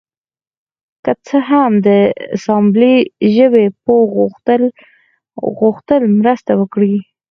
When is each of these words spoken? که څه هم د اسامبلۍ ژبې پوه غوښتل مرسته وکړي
که 1.03 1.11
څه 1.25 1.37
هم 1.49 1.71
د 1.87 1.89
اسامبلۍ 2.35 2.95
ژبې 3.35 3.65
پوه 3.85 4.03
غوښتل 5.59 6.01
مرسته 6.19 6.51
وکړي 6.61 6.95